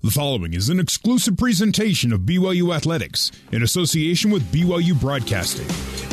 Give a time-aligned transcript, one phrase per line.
[0.00, 5.66] The following is an exclusive presentation of BYU Athletics in association with BYU Broadcasting.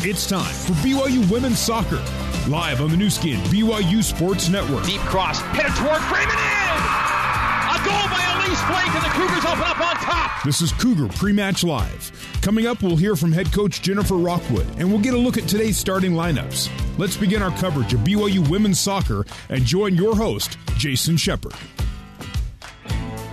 [0.03, 2.03] It's time for BYU Women's Soccer,
[2.49, 4.87] live on the Nu Skin BYU Sports Network.
[4.87, 6.73] Deep cross, headed toward Freeman in!
[7.69, 10.43] A goal by Elise Flake, and the Cougars open up on top!
[10.43, 12.39] This is Cougar Pre-Match Live.
[12.41, 15.47] Coming up, we'll hear from head coach Jennifer Rockwood, and we'll get a look at
[15.47, 16.71] today's starting lineups.
[16.97, 21.53] Let's begin our coverage of BYU Women's Soccer and join your host, Jason Shepard.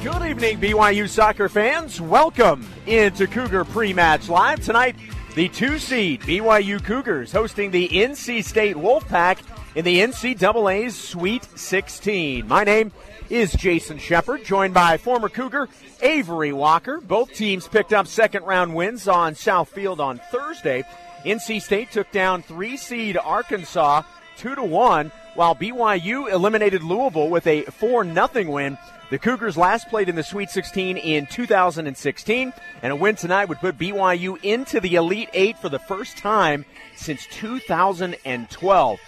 [0.02, 2.00] Good evening, BYU soccer fans.
[2.00, 4.96] Welcome into Cougar Pre-Match Live tonight.
[5.36, 9.38] The two seed BYU Cougars hosting the NC State Wolfpack
[9.76, 12.48] in the NCAA's Sweet 16.
[12.48, 12.90] My name
[13.30, 15.68] is Jason Shepard, joined by former Cougar
[16.00, 17.00] Avery Walker.
[17.00, 20.82] Both teams picked up second round wins on South Field on Thursday.
[21.24, 24.02] NC State took down three seed Arkansas
[24.36, 28.78] two to one, while BYU eliminated Louisville with a four nothing win.
[29.10, 33.58] The Cougars last played in the Sweet 16 in 2016, and a win tonight would
[33.58, 36.64] put BYU into the Elite Eight for the first time
[36.96, 39.00] since 2012.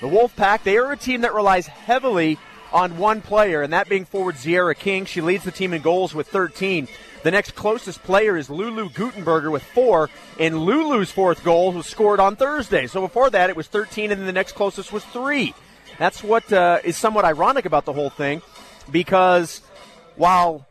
[0.00, 2.38] The Wolfpack, they are a team that relies heavily
[2.72, 5.04] on one player, and that being forward Tziarra King.
[5.04, 6.88] She leads the team in goals with 13.
[7.22, 12.18] The next closest player is Lulu Gutenberger with four, and Lulu's fourth goal was scored
[12.18, 12.86] on Thursday.
[12.86, 15.54] So before that, it was 13, and then the next closest was three.
[16.00, 18.40] That's what uh, is somewhat ironic about the whole thing
[18.90, 19.60] because
[20.16, 20.66] while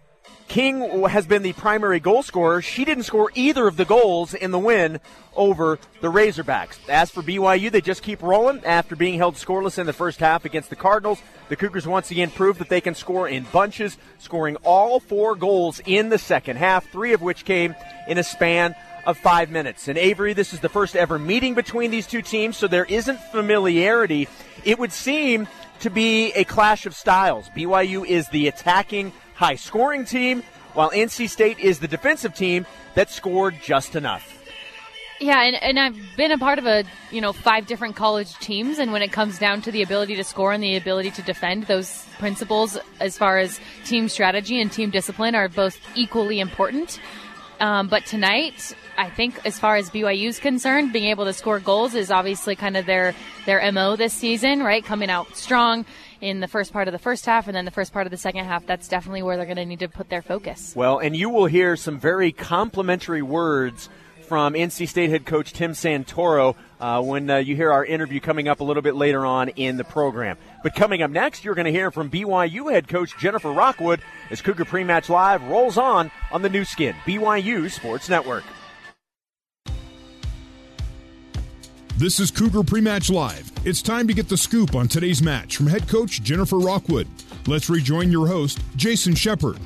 [0.47, 4.49] King has been the primary goal scorer, she didn't score either of the goals in
[4.49, 4.99] the win
[5.35, 6.79] over the Razorbacks.
[6.89, 10.45] As for BYU, they just keep rolling after being held scoreless in the first half
[10.45, 11.21] against the Cardinals.
[11.49, 15.79] The Cougars once again proved that they can score in bunches, scoring all four goals
[15.85, 17.75] in the second half, three of which came
[18.07, 18.73] in a span
[19.09, 19.87] of five minutes.
[19.87, 23.19] And Avery, this is the first ever meeting between these two teams, so there isn't
[23.31, 24.27] familiarity.
[24.63, 25.47] It would seem
[25.79, 27.49] to be a clash of styles.
[27.49, 30.43] BYU is the attacking, high scoring team,
[30.73, 34.35] while NC State is the defensive team that scored just enough.
[35.19, 38.79] Yeah, and, and I've been a part of a you know five different college teams,
[38.79, 41.63] and when it comes down to the ability to score and the ability to defend,
[41.63, 47.01] those principles as far as team strategy and team discipline are both equally important.
[47.59, 51.59] Um, but tonight, I think as far as BYU is concerned, being able to score
[51.59, 53.13] goals is obviously kind of their
[53.45, 54.83] their mo this season, right?
[54.83, 55.85] Coming out strong
[56.21, 58.17] in the first part of the first half and then the first part of the
[58.17, 58.65] second half.
[58.65, 60.73] That's definitely where they're going to need to put their focus.
[60.75, 63.89] Well, and you will hear some very complimentary words
[64.21, 68.47] from NC State head coach Tim Santoro uh, when uh, you hear our interview coming
[68.47, 70.37] up a little bit later on in the program.
[70.63, 74.41] But coming up next, you're going to hear from BYU head coach Jennifer Rockwood as
[74.41, 78.43] Cougar Pre-Match Live rolls on on the Nu Skin, BYU Sports Network.
[81.97, 83.51] This is Cougar Pre-Match Live.
[83.65, 87.09] It's time to get the scoop on today's match from head coach Jennifer Rockwood.
[87.45, 89.59] Let's rejoin your host, Jason Shepard.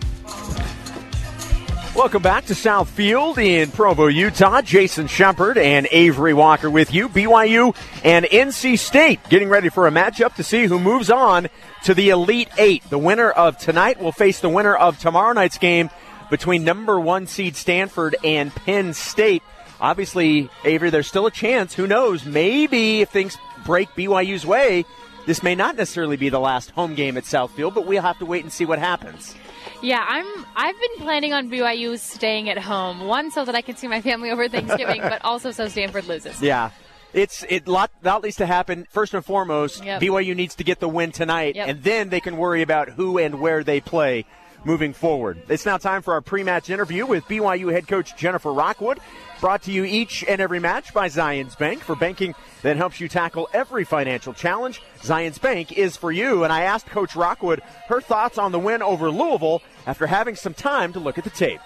[1.96, 4.64] Welcome back to Southfield in Provo, Utah.
[4.64, 7.08] Jason Shepard and Avery Walker with you.
[7.08, 11.50] BYU and NC State getting ready for a matchup to see who moves on
[11.84, 12.84] to the Elite Eight.
[12.90, 15.92] The winner of tonight will face the winner of tomorrow night's game
[16.32, 19.44] between number one seed Stanford and Penn State.
[19.80, 21.76] Obviously, Avery, there's still a chance.
[21.76, 22.26] Who knows?
[22.26, 24.84] Maybe if things break BYU's way,
[25.28, 28.26] this may not necessarily be the last home game at Southfield, but we'll have to
[28.26, 29.36] wait and see what happens.
[29.84, 30.46] Yeah, I'm.
[30.56, 33.02] I've been planning on BYU staying at home.
[33.06, 36.42] One, so that I can see my family over Thanksgiving, but also so Stanford loses.
[36.42, 36.72] Yeah,
[37.14, 38.88] it's it lot that needs to happen.
[38.90, 40.02] First and foremost, Yep.
[40.02, 41.68] BYU needs to get the win tonight, Yep.
[41.68, 44.26] and then they can worry about who and where they play
[44.66, 45.38] moving forward.
[45.50, 49.00] It's now time for our pre-match interview with BYU head coach Jennifer Rockwood.
[49.42, 53.10] Brought to you each and every match by Zions Bank for banking that helps you
[53.10, 54.82] tackle every financial challenge.
[55.02, 56.46] Zions Bank is for you.
[56.46, 60.54] And I asked Coach Rockwood her thoughts on the win over Louisville after having some
[60.54, 61.62] time to look at the tape.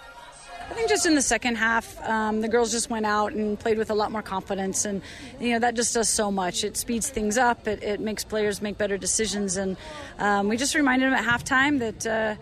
[0.70, 3.78] I think just in the second half, um, the girls just went out and played
[3.78, 5.02] with a lot more confidence, and
[5.40, 6.66] you know that just does so much.
[6.66, 7.68] It speeds things up.
[7.68, 9.78] It, it makes players make better decisions, and
[10.20, 12.06] um, we just reminded them at halftime that.
[12.06, 12.36] Uh,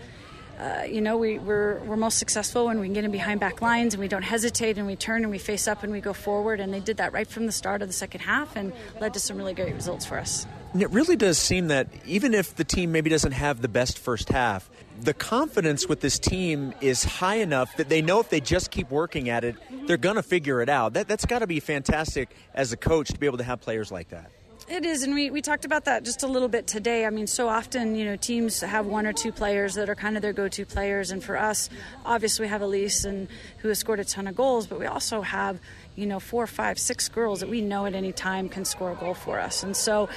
[0.59, 3.61] uh, you know, we, we're, we're most successful when we can get in behind back
[3.61, 6.13] lines and we don't hesitate and we turn and we face up and we go
[6.13, 6.61] forward.
[6.61, 8.71] And they did that right from the start of the second half and
[9.01, 10.47] led to some really great results for us.
[10.71, 13.99] And it really does seem that even if the team maybe doesn't have the best
[13.99, 14.69] first half,
[15.01, 18.89] the confidence with this team is high enough that they know if they just keep
[18.89, 19.55] working at it,
[19.87, 20.93] they're going to figure it out.
[20.93, 23.91] That, that's got to be fantastic as a coach to be able to have players
[23.91, 24.31] like that.
[24.67, 27.05] It is, and we, we talked about that just a little bit today.
[27.05, 30.15] I mean, so often, you know, teams have one or two players that are kind
[30.15, 31.11] of their go to players.
[31.11, 31.69] And for us,
[32.03, 33.27] obviously, we have Elise, and,
[33.59, 35.59] who has scored a ton of goals, but we also have,
[35.95, 38.95] you know, four, five, six girls that we know at any time can score a
[38.95, 39.61] goal for us.
[39.61, 40.09] And so,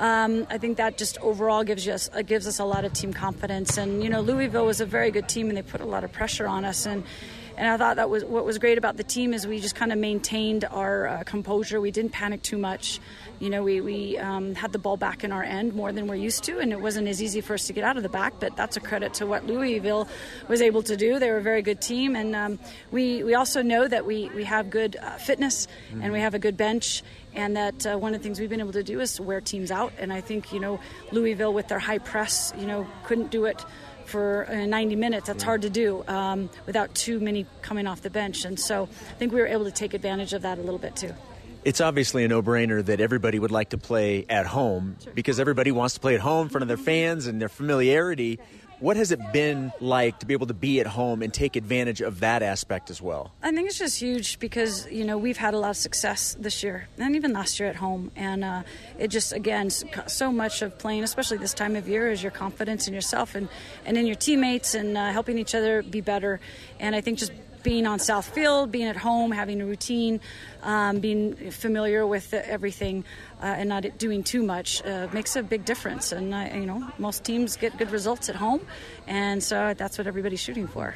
[0.00, 3.12] um, I think that just overall gives us uh, gives us a lot of team
[3.12, 3.76] confidence.
[3.76, 6.10] And you know, Louisville was a very good team, and they put a lot of
[6.10, 6.86] pressure on us.
[6.86, 7.04] And
[7.60, 9.92] and I thought that was what was great about the team is we just kind
[9.92, 11.78] of maintained our uh, composure.
[11.78, 12.98] We didn't panic too much.
[13.38, 16.14] You know, we we um, had the ball back in our end more than we're
[16.14, 18.32] used to, and it wasn't as easy for us to get out of the back.
[18.40, 20.08] But that's a credit to what Louisville
[20.48, 21.18] was able to do.
[21.18, 22.58] They were a very good team, and um,
[22.90, 26.00] we we also know that we we have good uh, fitness mm-hmm.
[26.00, 27.02] and we have a good bench
[27.34, 29.70] and that uh, one of the things we've been able to do is wear teams
[29.70, 29.92] out.
[29.98, 30.80] And I think you know
[31.12, 33.62] Louisville with their high press, you know, couldn't do it
[34.06, 35.26] for uh, 90 minutes.
[35.26, 38.44] That's hard to do um, without too many coming off the bench.
[38.44, 40.96] And so I think we were able to take advantage of that a little bit
[40.96, 41.14] too.
[41.62, 45.12] It's obviously a no brainer that everybody would like to play at home sure.
[45.12, 48.40] because everybody wants to play at home in front of their fans and their familiarity.
[48.80, 52.00] What has it been like to be able to be at home and take advantage
[52.00, 53.30] of that aspect as well?
[53.42, 56.62] I think it's just huge because you know we've had a lot of success this
[56.62, 58.62] year and even last year at home, and uh,
[58.98, 62.88] it just again so much of playing, especially this time of year, is your confidence
[62.88, 63.48] in yourself and
[63.84, 66.40] and in your teammates and uh, helping each other be better.
[66.78, 67.32] And I think just
[67.62, 70.20] being on South Field, being at home, having a routine,
[70.62, 73.04] um, being familiar with everything,
[73.42, 76.12] uh, and not doing too much uh, makes a big difference.
[76.12, 78.60] And uh, you know, most teams get good results at home,
[79.06, 80.94] and so that's what everybody's shooting for.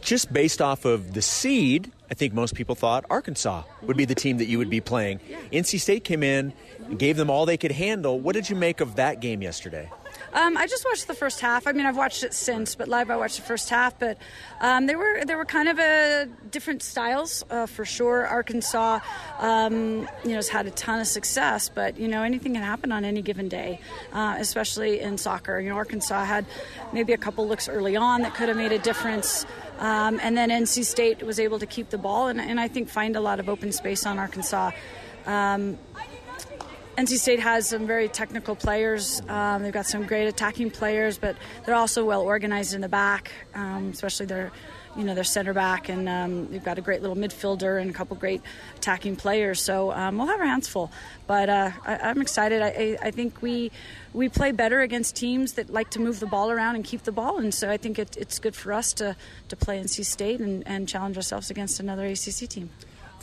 [0.00, 4.14] Just based off of the seed, I think most people thought Arkansas would be the
[4.14, 5.18] team that you would be playing.
[5.50, 6.52] NC State came in,
[6.86, 8.18] and gave them all they could handle.
[8.20, 9.90] What did you make of that game yesterday?
[10.34, 11.68] Um, I just watched the first half.
[11.68, 13.98] I mean, I've watched it since, but live I watched the first half.
[14.00, 14.18] But
[14.60, 18.26] um, they were they were kind of a different styles uh, for sure.
[18.26, 18.98] Arkansas,
[19.38, 22.90] um, you know, has had a ton of success, but you know, anything can happen
[22.90, 23.80] on any given day,
[24.12, 25.60] uh, especially in soccer.
[25.60, 26.46] You know, Arkansas had
[26.92, 29.46] maybe a couple looks early on that could have made a difference.
[29.78, 32.88] Um, and then NC State was able to keep the ball and, and, I think
[32.88, 34.70] find a lot of open space on Arkansas.
[35.26, 35.78] Um,
[36.96, 39.20] NC State has some very technical players.
[39.28, 43.32] Um, they've got some great attacking players, but they're also well organized in the back,
[43.52, 44.52] um, especially their,
[44.96, 47.92] you know, their center back, and um, they've got a great little midfielder and a
[47.92, 48.42] couple great
[48.76, 49.60] attacking players.
[49.60, 50.92] So um, we'll have our hands full.
[51.26, 52.62] But uh, I, am excited.
[52.62, 53.72] I, I, think we
[54.12, 57.12] we play better against teams that like to move the ball around and keep the
[57.12, 59.16] ball, and so I think it, it's good for us to
[59.48, 62.70] to play NC State and, and challenge ourselves against another ACC team.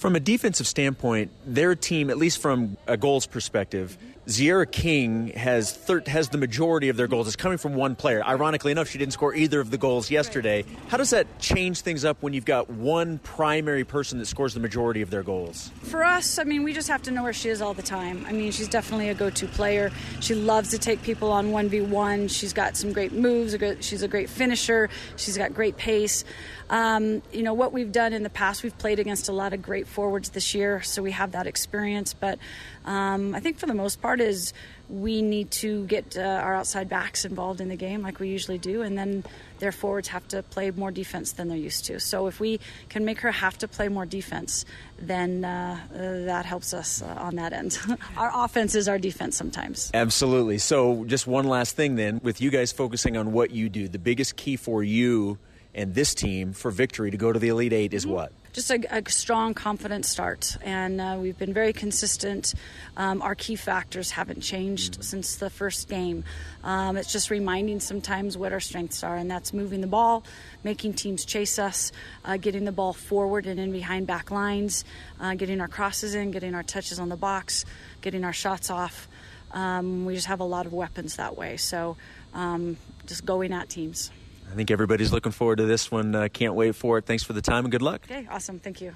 [0.01, 3.99] From a defensive standpoint, their team, at least from a goals perspective,
[4.31, 7.27] Tziarra King has thir- has the majority of their goals.
[7.27, 8.23] It's coming from one player.
[8.23, 10.63] Ironically enough, she didn't score either of the goals yesterday.
[10.87, 14.61] How does that change things up when you've got one primary person that scores the
[14.61, 15.69] majority of their goals?
[15.83, 18.25] For us, I mean, we just have to know where she is all the time.
[18.25, 19.91] I mean, she's definitely a go-to player.
[20.21, 22.29] She loves to take people on 1v1.
[22.29, 23.53] She's got some great moves.
[23.81, 24.89] She's a great finisher.
[25.17, 26.23] She's got great pace.
[26.71, 29.61] Um, you know, what we've done in the past, we've played against a lot of
[29.61, 32.13] great forwards this year, so we have that experience.
[32.13, 32.39] But
[32.85, 34.53] um, I think for the most part is
[34.89, 38.57] we need to get uh, our outside backs involved in the game like we usually
[38.57, 39.23] do, and then
[39.59, 41.99] their forwards have to play more defense than they're used to.
[41.99, 44.65] So if we can make her have to play more defense,
[44.99, 47.77] then uh, uh, that helps us uh, on that end.
[48.17, 49.91] our offense is our defense sometimes.
[49.93, 50.57] Absolutely.
[50.57, 53.99] So just one last thing then, with you guys focusing on what you do, the
[53.99, 55.37] biggest key for you
[55.73, 58.15] and this team for victory to go to the Elite Eight is mm-hmm.
[58.15, 58.33] what?
[58.53, 60.57] Just a, a, strong, confident start.
[60.61, 62.53] And uh, we've been very consistent.
[62.97, 65.01] Um, our key factors haven't changed mm-hmm.
[65.03, 66.25] since the first game.
[66.63, 70.25] Um, it's just reminding sometimes what our strengths are, and that's moving the ball,
[70.65, 71.93] making teams chase us,
[72.25, 74.83] uh, getting the ball forward and in behind back lines,
[75.21, 77.63] uh, getting our crosses in, getting our touches on the box,
[78.01, 79.07] getting our shots off.
[79.51, 81.55] Um, we just have a lot of weapons that way.
[81.55, 81.95] So
[82.33, 84.11] um, just going at teams.
[84.51, 86.13] I think everybody's looking forward to this one.
[86.13, 87.05] Uh, can't wait for it.
[87.05, 88.01] Thanks for the time and good luck.
[88.03, 88.59] Okay, awesome.
[88.59, 88.93] Thank you.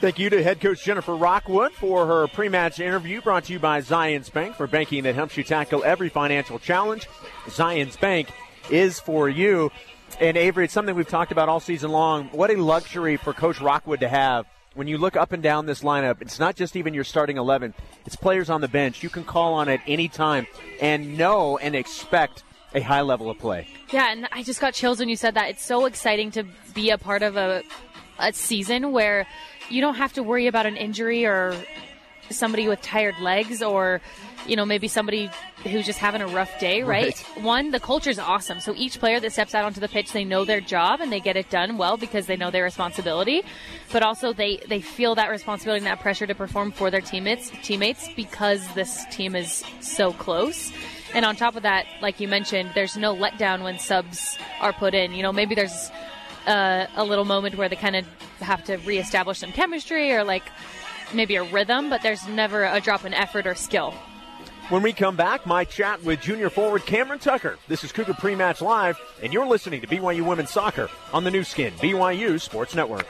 [0.00, 3.80] Thank you to head coach Jennifer Rockwood for her pre-match interview brought to you by
[3.80, 7.06] Zions Bank for banking that helps you tackle every financial challenge.
[7.46, 8.30] Zions Bank
[8.70, 9.70] is for you.
[10.20, 12.28] And Avery, it's something we've talked about all season long.
[12.28, 14.46] What a luxury for Coach Rockwood to have.
[14.74, 17.72] When you look up and down this lineup, it's not just even your starting 11,
[18.04, 19.02] it's players on the bench.
[19.02, 20.46] You can call on at any time
[20.80, 22.44] and know and expect
[22.76, 23.66] a high level of play.
[23.90, 25.48] Yeah, and I just got chills when you said that.
[25.48, 27.62] It's so exciting to be a part of a
[28.18, 29.26] a season where
[29.68, 31.54] you don't have to worry about an injury or
[32.30, 34.00] somebody with tired legs or
[34.48, 35.30] you know maybe somebody
[35.64, 37.44] who's just having a rough day right, right.
[37.44, 40.24] one the culture is awesome so each player that steps out onto the pitch they
[40.24, 43.42] know their job and they get it done well because they know their responsibility
[43.92, 47.50] but also they they feel that responsibility and that pressure to perform for their teammates
[47.62, 50.72] teammates because this team is so close
[51.14, 54.92] and on top of that, like you mentioned, there's no letdown when subs are put
[54.92, 55.14] in.
[55.14, 55.90] You know, maybe there's
[56.46, 58.06] uh, a little moment where they kind of
[58.40, 60.44] have to reestablish some chemistry or like
[61.14, 63.94] maybe a rhythm, but there's never a drop in effort or skill.
[64.68, 67.56] When we come back, my chat with junior forward Cameron Tucker.
[67.68, 71.44] This is Cougar Pre-Match Live, and you're listening to BYU Women's Soccer on the Nu
[71.44, 73.06] Skin, BYU Sports Network.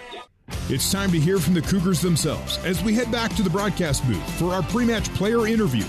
[0.68, 4.06] It's time to hear from the Cougars themselves as we head back to the broadcast
[4.06, 5.84] booth for our pre-match player interview.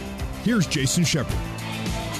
[0.46, 1.36] Here's Jason Shepard.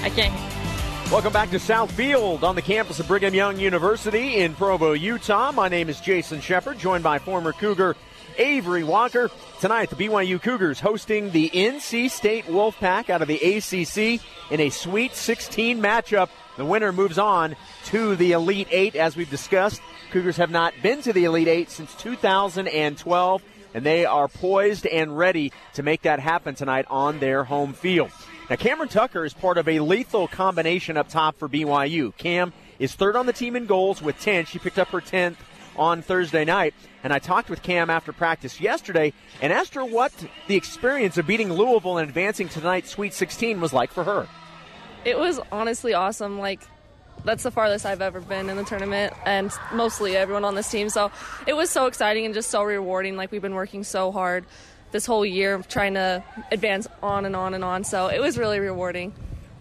[0.02, 1.10] I can't.
[1.10, 5.52] Welcome back to Southfield on the campus of Brigham Young University in Provo, Utah.
[5.52, 7.96] My name is Jason Shepard, joined by former Cougar
[8.38, 9.30] Avery Walker.
[9.60, 14.70] Tonight, the BYU Cougars hosting the NC State Wolfpack out of the ACC in a
[14.70, 16.30] Sweet 16 matchup.
[16.56, 19.82] The winner moves on to the Elite Eight, as we've discussed.
[20.10, 23.42] Cougars have not been to the Elite Eight since 2012,
[23.74, 28.10] and they are poised and ready to make that happen tonight on their home field.
[28.48, 32.16] Now, Cameron Tucker is part of a lethal combination up top for BYU.
[32.16, 34.46] Cam is third on the team in goals with 10.
[34.46, 35.36] She picked up her 10th
[35.76, 36.74] on Thursday night.
[37.04, 40.12] And I talked with Cam after practice yesterday and asked her what
[40.48, 44.26] the experience of beating Louisville and advancing to tonight's Sweet 16 was like for her.
[45.04, 46.38] It was honestly awesome.
[46.38, 46.60] Like,
[47.24, 50.88] that's the farthest I've ever been in the tournament, and mostly everyone on this team.
[50.88, 51.10] So
[51.46, 53.16] it was so exciting and just so rewarding.
[53.16, 54.44] Like, we've been working so hard
[54.90, 57.84] this whole year trying to advance on and on and on.
[57.84, 59.12] So it was really rewarding.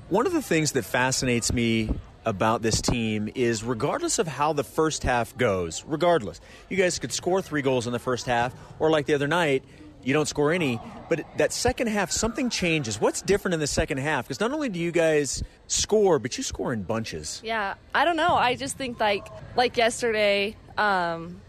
[0.09, 1.89] One of the things that fascinates me
[2.27, 7.13] about this team is regardless of how the first half goes, regardless, you guys could
[7.13, 9.63] score three goals in the first half, or like the other night,
[10.03, 10.79] you don't score any.
[11.09, 12.99] But that second half, something changes.
[12.99, 14.25] What's different in the second half?
[14.25, 17.41] Because not only do you guys score, but you score in bunches.
[17.43, 18.35] Yeah, I don't know.
[18.35, 21.41] I just think like like yesterday, um,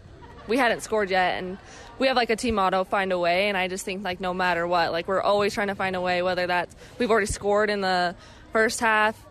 [0.47, 1.57] we hadn't scored yet, and
[1.99, 3.49] we have like a team motto, find a way.
[3.49, 6.01] And I just think like no matter what, like we're always trying to find a
[6.01, 6.21] way.
[6.21, 8.15] Whether that's we've already scored in the
[8.53, 9.25] first half,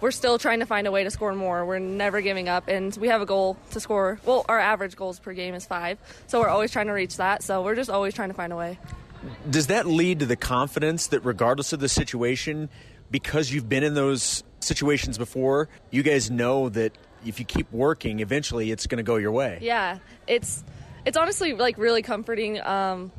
[0.00, 1.64] we're still trying to find a way to score more.
[1.64, 4.20] We're never giving up, and we have a goal to score.
[4.24, 7.42] Well, our average goals per game is five, so we're always trying to reach that.
[7.42, 8.78] So we're just always trying to find a way.
[9.50, 12.68] Does that lead to the confidence that, regardless of the situation,
[13.10, 18.20] because you've been in those situations before, you guys know that if you keep working,
[18.20, 19.58] eventually it's going to go your way?
[19.60, 20.62] Yeah, it's
[21.04, 22.60] it's honestly like really comforting.
[22.60, 23.10] Um,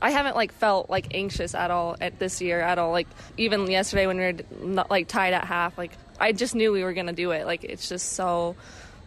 [0.00, 2.92] I haven't like felt like anxious at all at this year at all.
[2.92, 6.72] Like even yesterday when we were not, like tied at half, like I just knew
[6.72, 7.46] we were going to do it.
[7.46, 8.56] Like it's just so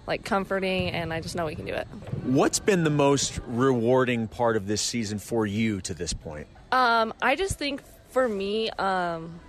[0.07, 1.87] like comforting and I just know we can do it.
[2.23, 6.47] What's been the most rewarding part of this season for you to this point?
[6.71, 9.39] Um, I just think for me, um,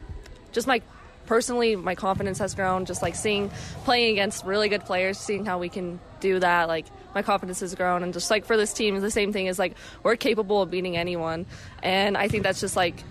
[0.52, 0.82] just my
[1.26, 2.84] personally, my confidence has grown.
[2.84, 3.50] Just like seeing
[3.84, 6.68] playing against really good players, seeing how we can do that.
[6.68, 9.58] Like my confidence has grown, and just like for this team, the same thing is
[9.58, 11.46] like we're capable of beating anyone,
[11.82, 13.02] and I think that's just like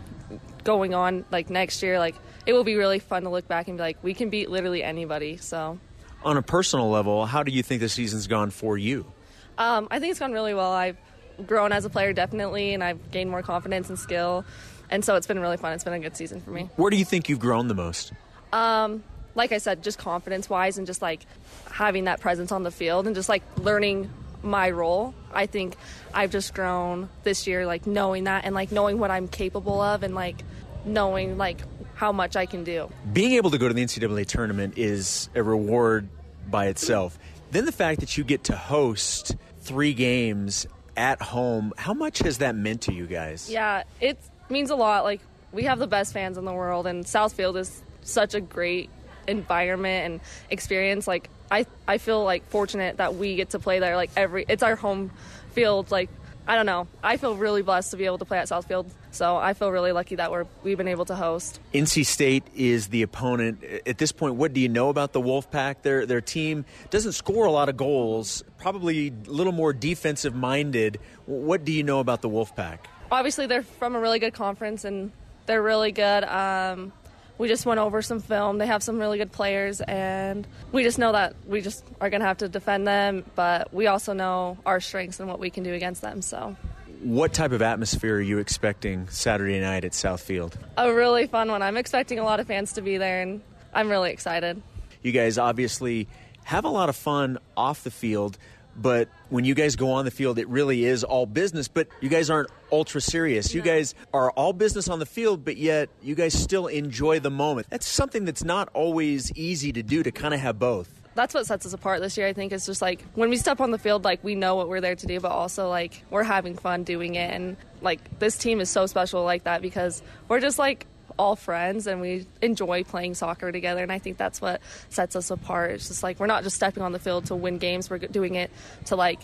[0.63, 1.99] going on like next year.
[1.99, 2.15] Like
[2.45, 4.83] it will be really fun to look back and be like, we can beat literally
[4.83, 5.37] anybody.
[5.37, 5.79] So,
[6.23, 9.11] on a personal level, how do you think the season's gone for you?
[9.57, 10.71] Um, I think it's gone really well.
[10.71, 10.97] I've
[11.45, 14.45] grown as a player definitely, and I've gained more confidence and skill,
[14.89, 15.73] and so it's been really fun.
[15.73, 16.69] It's been a good season for me.
[16.75, 18.13] Where do you think you've grown the most?
[18.53, 19.03] Um,
[19.35, 21.25] like I said, just confidence wise, and just like
[21.71, 24.09] having that presence on the field, and just like learning
[24.43, 25.13] my role.
[25.33, 25.75] I think
[26.13, 30.03] I've just grown this year, like knowing that, and like knowing what I'm capable of,
[30.03, 30.43] and like
[30.85, 31.61] knowing like
[32.01, 32.89] how much I can do.
[33.13, 36.09] Being able to go to the NCAA tournament is a reward
[36.49, 37.19] by itself.
[37.51, 40.65] Then the fact that you get to host three games
[40.97, 43.51] at home, how much has that meant to you guys?
[43.51, 44.17] Yeah, it
[44.49, 45.03] means a lot.
[45.03, 48.89] Like, we have the best fans in the world, and Southfield is such a great
[49.27, 51.07] environment and experience.
[51.07, 53.95] Like, I, I feel like fortunate that we get to play there.
[53.95, 55.11] Like, every, it's our home
[55.51, 55.91] field.
[55.91, 56.09] Like,
[56.47, 56.87] I don't know.
[57.03, 58.89] I feel really blessed to be able to play at Southfield.
[59.11, 61.59] So I feel really lucky that we're we've been able to host.
[61.73, 64.35] NC State is the opponent at this point.
[64.35, 65.83] What do you know about the Wolfpack?
[65.83, 68.43] Their their team doesn't score a lot of goals.
[68.57, 70.99] Probably a little more defensive minded.
[71.25, 72.79] What do you know about the Wolfpack?
[73.11, 75.11] Obviously, they're from a really good conference and
[75.45, 76.23] they're really good.
[76.23, 76.93] Um,
[77.41, 78.59] we just went over some film.
[78.59, 82.21] They have some really good players, and we just know that we just are going
[82.21, 83.25] to have to defend them.
[83.33, 86.21] But we also know our strengths and what we can do against them.
[86.21, 86.55] So.
[87.01, 90.53] What type of atmosphere are you expecting Saturday night at Southfield?
[90.77, 91.63] A really fun one.
[91.63, 93.41] I'm expecting a lot of fans to be there, and
[93.73, 94.61] I'm really excited.
[95.01, 96.07] You guys obviously
[96.43, 98.37] have a lot of fun off the field,
[98.75, 101.67] but when you guys go on the field, it really is all business.
[101.67, 103.53] But you guys aren't ultra serious.
[103.53, 107.31] You guys are all business on the field, but yet you guys still enjoy the
[107.31, 107.67] moment.
[107.69, 111.01] That's something that's not always easy to do to kind of have both.
[111.13, 112.27] That's what sets us apart this year.
[112.27, 114.69] I think it's just like when we step on the field, like we know what
[114.69, 117.31] we're there to do, but also like we're having fun doing it.
[117.31, 120.87] And like this team is so special like that because we're just like
[121.17, 125.31] all friends and we enjoy playing soccer together and i think that's what sets us
[125.31, 127.97] apart it's just like we're not just stepping on the field to win games we're
[127.97, 128.51] doing it
[128.85, 129.19] to like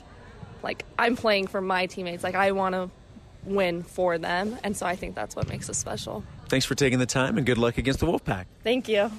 [0.63, 2.89] like i'm playing for my teammates like i want to
[3.44, 7.00] win for them and so i think that's what makes us special Thanks for taking
[7.00, 8.46] the time and good luck against the Wolfpack.
[8.63, 9.12] Thank you.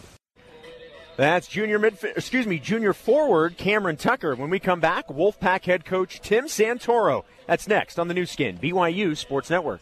[1.16, 4.37] That's junior mid, excuse me, junior forward Cameron Tucker.
[4.37, 7.25] When we come back, Wolfpack head coach Tim Santoro.
[7.46, 9.80] That's next on the Nu Skin, BYU Sports Network.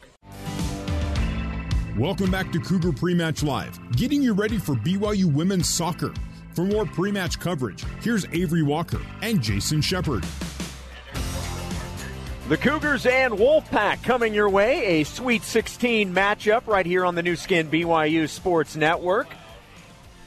[1.99, 6.13] Welcome back to Cougar Pre-Match Live, getting you ready for BYU women's soccer.
[6.53, 10.23] For more pre-match coverage, here's Avery Walker and Jason Shepard.
[12.51, 15.01] The Cougars and Wolfpack coming your way.
[15.01, 19.29] A Sweet 16 matchup right here on the Nu Skin BYU Sports Network.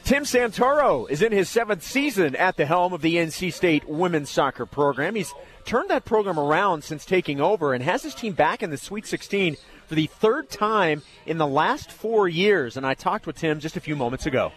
[0.02, 4.28] Tim Santoro is in his seventh season at the helm of the NC State women's
[4.28, 5.14] soccer program.
[5.14, 5.32] He's
[5.64, 9.06] turned that program around since taking over and has his team back in the Sweet
[9.06, 9.56] 16
[9.90, 12.76] for the third time in the last four years.
[12.76, 14.52] And I talked with Tim just a few moments ago.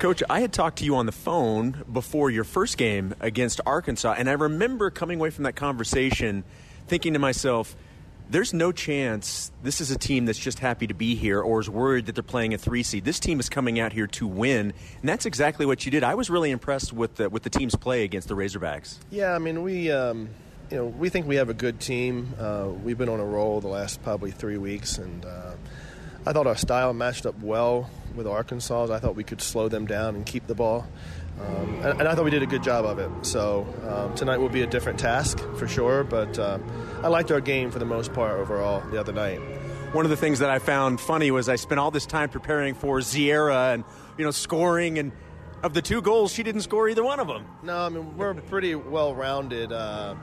[0.00, 4.16] Coach, I had talked to you on the phone before your first game against Arkansas,
[4.18, 6.42] and I remember coming away from that conversation
[6.88, 7.76] thinking to myself,
[8.28, 11.70] there's no chance this is a team that's just happy to be here or is
[11.70, 13.04] worried that they're playing a three seed.
[13.04, 16.02] This team is coming out here to win, and that's exactly what you did.
[16.02, 18.96] I was really impressed with the, with the team's play against the Razorbacks.
[19.10, 19.92] Yeah, I mean we.
[19.92, 20.28] Um,
[20.70, 22.34] you know, we think we have a good team.
[22.38, 25.52] Uh, we've been on a roll the last probably three weeks, and uh,
[26.26, 28.92] I thought our style matched up well with Arkansas.
[28.92, 30.86] I thought we could slow them down and keep the ball.
[31.40, 33.10] Um, and, and, I thought we did a good job of it.
[33.24, 36.58] So um, tonight will be a different task for sure, but uh,
[37.02, 39.38] I liked our game for the most part overall the other night.
[39.92, 42.74] One of the things that I found funny was I spent all this time preparing
[42.74, 43.84] for Tziarra and
[44.18, 45.12] you know scoring, and
[45.62, 47.46] of the two goals, she didn't score either one of them.
[47.62, 49.72] No, I mean we're pretty well rounded.
[49.72, 50.16] Uh,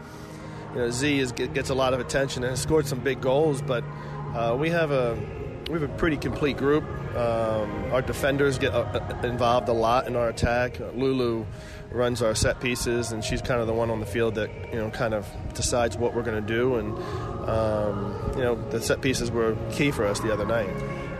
[0.75, 3.61] you know, Z is, gets a lot of attention and has scored some big goals,
[3.61, 3.83] but
[4.35, 5.17] uh, we have a
[5.67, 6.83] we have a pretty complete group.
[7.15, 10.79] Um, our defenders get uh, uh, involved a lot in our attack.
[10.93, 11.45] Lulu
[11.91, 14.79] runs our set pieces, and she's kind of the one on the field that you
[14.79, 16.75] know kind of decides what we're going to do.
[16.75, 16.97] And
[17.49, 20.69] um, you know, the set pieces were key for us the other night.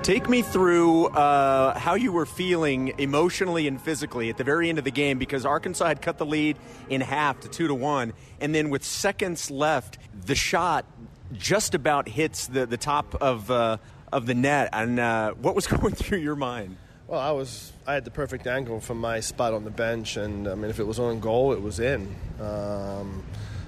[0.06, 4.78] Take me through uh, how you were feeling emotionally and physically at the very end
[4.78, 6.60] of the game because Arkansas had cut the lead
[6.92, 9.98] in half to two to one, and then with seconds left,
[10.28, 10.86] the shot
[11.34, 13.78] just about hits the, the top of uh,
[14.14, 14.70] of the net.
[14.74, 16.78] And uh, what was going through your mind?
[17.08, 20.48] Well, I was I had the perfect angle from my spot on the bench, and
[20.48, 22.16] I mean, if it was on goal, it was in.
[22.40, 23.24] Um,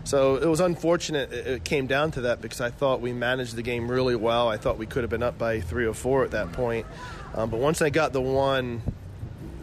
[0.08, 3.62] so it was unfortunate it came down to that because I thought we managed the
[3.62, 4.48] game really well.
[4.48, 6.88] I thought we could have been up by three or four at that point.
[7.36, 8.82] Um, but once I got the one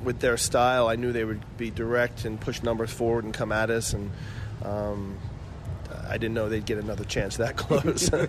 [0.02, 3.52] with their style, I knew they would be direct and push numbers forward and come
[3.52, 3.94] at us.
[3.94, 4.10] And
[4.62, 5.18] um,
[6.06, 8.10] I didn't know they'd get another chance that close.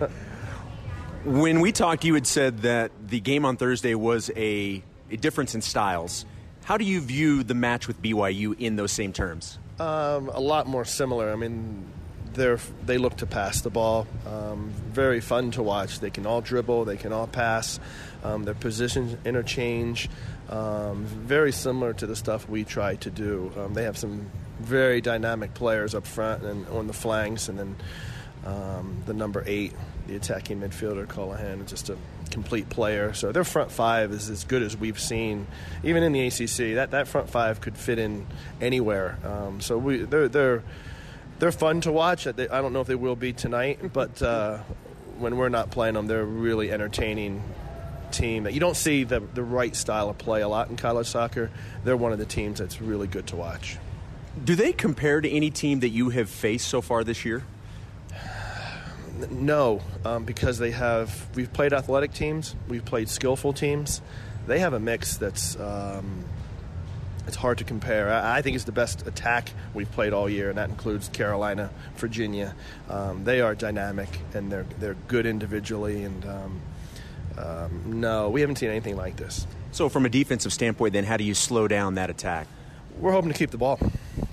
[1.26, 5.56] When we talked, you had said that the game on Thursday was a, a difference
[5.56, 6.24] in styles.
[6.62, 9.58] How do you view the match with BYU in those same terms?
[9.80, 11.32] Um, a lot more similar.
[11.32, 11.84] I mean,
[12.36, 14.06] they they look to pass the ball.
[14.26, 16.00] Um, very fun to watch.
[16.00, 16.84] They can all dribble.
[16.84, 17.80] They can all pass.
[18.22, 20.08] Um, their positions interchange.
[20.48, 23.52] Um, very similar to the stuff we try to do.
[23.56, 27.76] Um, they have some very dynamic players up front and on the flanks, and then
[28.44, 29.72] um, the number eight,
[30.06, 31.96] the attacking midfielder, Colohan, is just a
[32.30, 33.12] complete player.
[33.12, 35.46] So their front five is as good as we've seen,
[35.82, 36.76] even in the ACC.
[36.76, 38.26] That that front five could fit in
[38.60, 39.18] anywhere.
[39.24, 40.62] Um, so we they're they're
[41.38, 42.26] they're fun to watch.
[42.26, 44.58] I don't know if they will be tonight, but uh,
[45.18, 47.42] when we're not playing them, they're a really entertaining
[48.10, 51.50] team you don't see the the right style of play a lot in college soccer.
[51.84, 53.78] They're one of the teams that's really good to watch.
[54.42, 57.42] Do they compare to any team that you have faced so far this year?
[59.30, 61.28] No, um, because they have.
[61.34, 62.54] We've played athletic teams.
[62.68, 64.02] We've played skillful teams.
[64.46, 65.58] They have a mix that's.
[65.58, 66.24] Um,
[67.26, 68.12] it's hard to compare.
[68.12, 71.70] I, I, think it's the best attack we've played all year, and that includes Carolina,
[71.96, 72.54] Virginia.
[72.88, 76.04] Um, they are dynamic and they're they're good individually.
[76.04, 76.60] And um,
[77.38, 79.46] um, no, we haven't seen anything like this.
[79.72, 82.46] So, from a defensive standpoint, then, how do you slow down that attack?
[82.98, 83.78] We're hoping to keep the ball.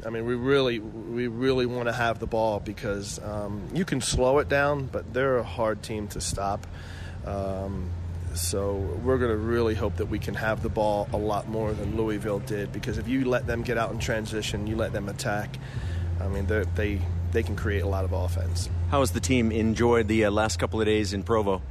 [0.06, 4.00] I mean, we really, we really want to have the ball because um, you can
[4.00, 6.66] slow it down, but they're a hard team to stop.
[7.26, 7.90] Um,
[8.34, 11.74] so we're going to really hope that we can have the ball a lot more
[11.74, 15.10] than Louisville did because if you let them get out in transition, you let them
[15.10, 15.58] attack.
[16.20, 18.70] I mean, they they can create a lot of offense.
[18.90, 21.62] How has the team enjoyed the uh, last couple of days in Provo?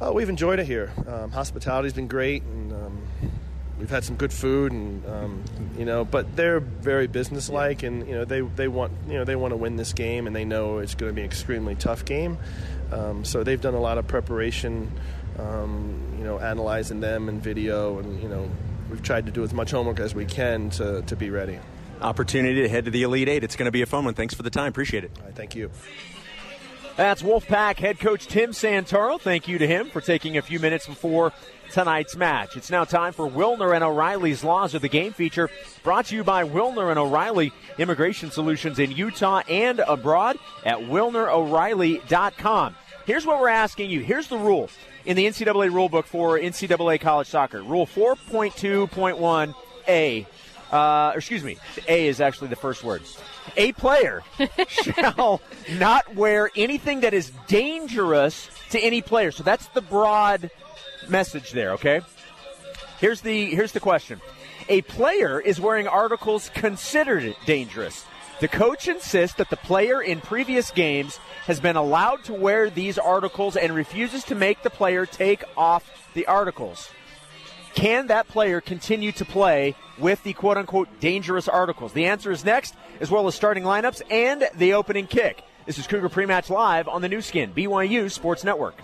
[0.00, 0.92] Uh, we've enjoyed it here.
[1.06, 3.02] Um, hospitality's been great, and um,
[3.82, 5.42] we've had some good food and um,
[5.76, 9.34] you know but they're very businesslike and you know they, they want you know they
[9.34, 12.04] want to win this game and they know it's going to be an extremely tough
[12.04, 12.38] game
[12.92, 14.92] um, so they've done a lot of preparation
[15.36, 18.48] um, you know analyzing them and video and you know
[18.88, 21.58] we've tried to do as much homework as we can to, to be ready
[22.00, 24.32] opportunity to head to the elite eight it's going to be a fun one thanks
[24.32, 25.68] for the time appreciate it thank you
[26.94, 29.18] That's Wolfpack head coach Tim Santoro.
[29.18, 31.32] Thank you to him for taking a few minutes before
[31.70, 32.54] tonight's match.
[32.54, 35.48] It's now time for Wilner and O'Reilly's Laws of the Game feature,
[35.82, 42.76] brought to you by Wilner and O'Reilly Immigration Solutions in Utah and abroad at WilnerO'Reilly.com.
[43.06, 44.00] Here's what we're asking you.
[44.00, 44.68] Here's the rule
[45.04, 47.62] in the NCAA rulebook for NCAA college soccer.
[47.62, 50.26] Rule 4.2.1A.
[50.70, 53.02] Uh, excuse me, A is actually the first word.
[53.56, 54.22] A player
[54.68, 59.32] shall not wear anything that is dangerous to any player.
[59.32, 60.50] So that's the broad
[61.08, 62.00] message there, okay?
[62.98, 64.20] Here's the here's the question.
[64.68, 68.04] A player is wearing articles considered dangerous.
[68.42, 72.98] The coach insists that the player in previous games has been allowed to wear these
[72.98, 76.90] articles and refuses to make the player take off the articles.
[77.76, 81.92] Can that player continue to play with the quote unquote dangerous articles?
[81.92, 85.44] The answer is next, as well as starting lineups and the opening kick.
[85.64, 88.74] This is Cougar Pre-Match Live on the Nu Skin, BYU Sports Network.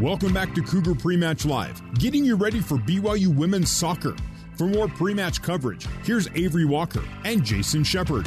[0.00, 4.16] Welcome back to Cougar Pre-Match Live, getting you ready for BYU women's soccer.
[4.58, 8.26] For more pre-match coverage, here's Avery Walker and Jason Shepard.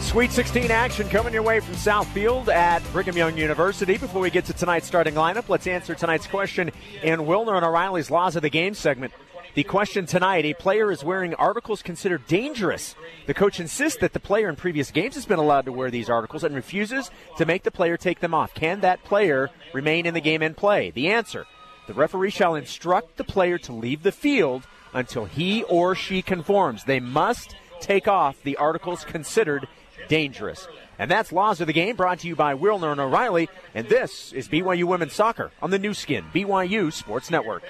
[0.00, 3.96] Sweet 16 action coming your way from Southfield at Brigham Young University.
[3.96, 6.70] Before we get to tonight's starting lineup, let's answer tonight's question
[7.02, 9.14] in Wilner and O'Reilly's Laws of the Game segment.
[9.54, 12.94] The question tonight a player is wearing articles considered dangerous.
[13.26, 16.10] The coach insists that the player in previous games has been allowed to wear these
[16.10, 18.52] articles and refuses to make the player take them off.
[18.52, 20.90] Can that player remain in the game and play?
[20.90, 21.46] The answer
[21.86, 26.84] the referee shall instruct the player to leave the field until he or she conforms.
[26.84, 29.68] They must take off the articles considered
[30.08, 30.66] dangerous.
[30.98, 33.48] And that's Laws of the Game brought to you by Wilner and O'Reilly.
[33.74, 37.62] And this is BYU Women's Soccer on the Nu Skin, BYU Sports Network.